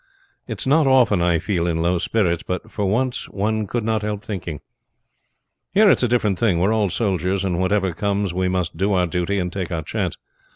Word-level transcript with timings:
It 0.47 0.59
is 0.61 0.65
not 0.65 0.87
often 0.87 1.21
I 1.21 1.37
feel 1.37 1.67
in 1.67 1.83
low 1.83 1.99
spirits, 1.99 2.41
but 2.41 2.71
for 2.71 2.87
once 2.87 3.29
one 3.29 3.67
could 3.67 3.83
not 3.83 4.01
help 4.01 4.25
thinking. 4.25 4.59
Here 5.75 5.91
it 5.91 5.99
is 5.99 6.03
a 6.03 6.07
different 6.07 6.39
thing; 6.39 6.57
we 6.59 6.65
are 6.65 6.73
all 6.73 6.89
soldiers, 6.89 7.45
and 7.45 7.59
whatever 7.59 7.93
comes 7.93 8.33
we 8.33 8.47
must 8.47 8.77
do 8.77 8.93
our 8.93 9.05
duty 9.05 9.37
and 9.37 9.53
take 9.53 9.71
our 9.71 9.83
chance. 9.83 10.17